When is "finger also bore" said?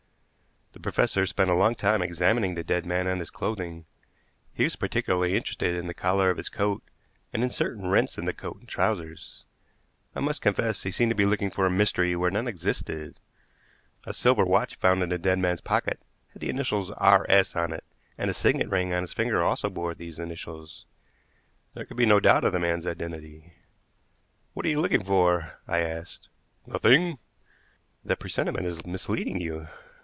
19.13-19.93